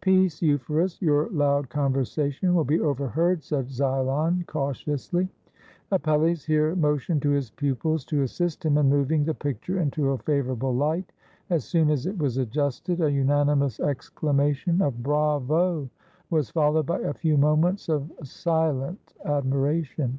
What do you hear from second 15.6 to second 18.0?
IN THE STUDIO OF APELLES was followed by a few moments